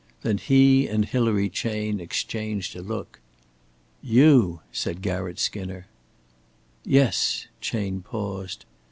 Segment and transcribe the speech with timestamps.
[0.23, 3.19] Then he and Hilary Chayne exchanged a look.
[4.01, 5.85] "You?" said Garratt Skinner.
[6.83, 8.65] "Yes" Chayne paused.